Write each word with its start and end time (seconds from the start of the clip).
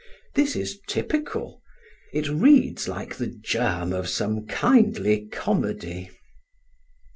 This 0.33 0.55
is 0.55 0.79
typical: 0.87 1.61
it 2.11 2.27
reads 2.27 2.87
like 2.87 3.17
the 3.17 3.27
germ 3.27 3.93
of 3.93 4.09
some 4.09 4.47
kindly 4.47 5.27
comedy. 5.27 6.09